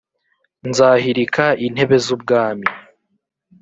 Nzahirika 0.69 1.45
intebe 1.65 1.97
z’ubwami 2.05 2.67